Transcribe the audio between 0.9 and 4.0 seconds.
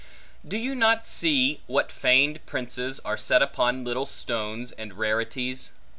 see what feigned prices, are set upon